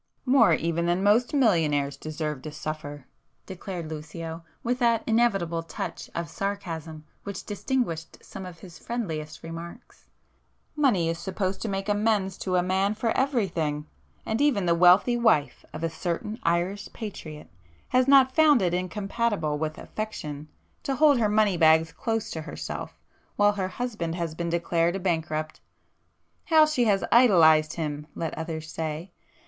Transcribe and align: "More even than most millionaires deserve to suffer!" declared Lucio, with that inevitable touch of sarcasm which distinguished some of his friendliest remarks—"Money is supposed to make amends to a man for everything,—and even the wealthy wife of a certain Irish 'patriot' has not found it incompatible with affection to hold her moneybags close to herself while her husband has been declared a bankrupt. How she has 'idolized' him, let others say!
"More 0.25 0.53
even 0.55 0.87
than 0.87 1.03
most 1.03 1.31
millionaires 1.31 1.95
deserve 1.95 2.41
to 2.41 2.51
suffer!" 2.51 3.05
declared 3.45 3.87
Lucio, 3.87 4.43
with 4.63 4.79
that 4.79 5.03
inevitable 5.05 5.61
touch 5.61 6.09
of 6.15 6.27
sarcasm 6.27 7.05
which 7.21 7.45
distinguished 7.45 8.17
some 8.25 8.43
of 8.43 8.61
his 8.61 8.79
friendliest 8.79 9.43
remarks—"Money 9.43 11.07
is 11.07 11.19
supposed 11.19 11.61
to 11.61 11.69
make 11.69 11.87
amends 11.87 12.39
to 12.39 12.55
a 12.55 12.63
man 12.63 12.95
for 12.95 13.15
everything,—and 13.15 14.41
even 14.41 14.65
the 14.65 14.73
wealthy 14.73 15.17
wife 15.17 15.63
of 15.71 15.83
a 15.83 15.87
certain 15.91 16.39
Irish 16.41 16.89
'patriot' 16.91 17.51
has 17.89 18.07
not 18.07 18.33
found 18.33 18.63
it 18.63 18.73
incompatible 18.73 19.59
with 19.59 19.77
affection 19.77 20.47
to 20.81 20.95
hold 20.95 21.19
her 21.19 21.29
moneybags 21.29 21.91
close 21.91 22.31
to 22.31 22.41
herself 22.41 22.97
while 23.35 23.51
her 23.51 23.67
husband 23.67 24.15
has 24.15 24.33
been 24.33 24.49
declared 24.49 24.95
a 24.95 24.99
bankrupt. 24.99 25.61
How 26.45 26.65
she 26.65 26.85
has 26.85 27.03
'idolized' 27.11 27.73
him, 27.73 28.07
let 28.15 28.35
others 28.35 28.71
say! 28.71 29.11